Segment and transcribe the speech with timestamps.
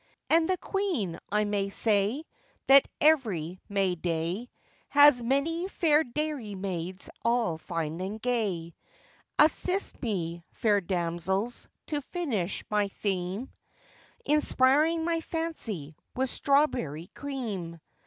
[0.31, 2.23] And the Queen, I may say,
[2.65, 4.49] That every May day,
[4.89, 8.73] Has many fair dairy maids all fine and gay.
[9.37, 13.51] Assist me, fair damsels, to finish my theme,
[14.25, 17.79] Inspiring my fancy with strawberry cream.